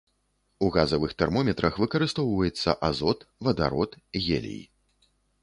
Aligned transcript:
У 0.67 0.69
газавых 0.77 1.11
тэрмометрах 1.19 1.77
выкарыстоўваецца 1.83 2.75
азот, 2.89 3.19
вадарод, 3.49 3.93
гелій. 4.31 4.61